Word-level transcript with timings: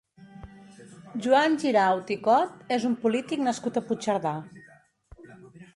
Joan 1.25 1.57
Giraut 1.63 2.15
i 2.15 2.17
Cot 2.29 2.75
és 2.79 2.89
un 2.91 2.97
polític 3.05 3.45
nascut 3.51 3.79
a 3.83 3.87
Puigcerdà. 3.91 4.35